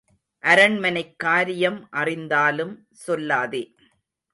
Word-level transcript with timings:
அரண்மனைக் 0.43 1.13
காரியம் 1.17 1.87
அறிந்தாலும் 1.91 2.73
சொல்லாதே. 3.07 3.63